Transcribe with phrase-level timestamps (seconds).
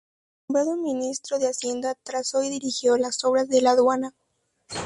[0.49, 4.15] Nombrado ministro de Hacienda, trazó y dirigió las obras de la Aduana.